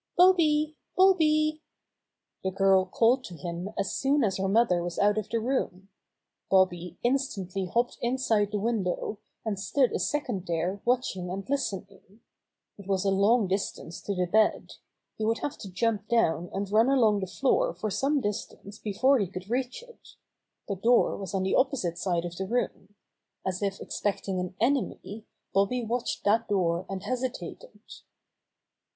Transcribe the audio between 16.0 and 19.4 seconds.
down and run along the floor for some dis tance before he